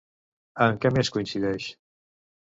[0.67, 1.67] Amb què més coincideix?